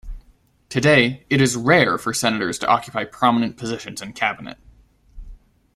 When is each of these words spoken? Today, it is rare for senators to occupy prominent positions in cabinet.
Today, 0.67 1.27
it 1.29 1.39
is 1.41 1.55
rare 1.55 1.95
for 1.99 2.11
senators 2.11 2.57
to 2.57 2.67
occupy 2.67 3.03
prominent 3.05 3.55
positions 3.55 4.01
in 4.01 4.13
cabinet. 4.13 4.57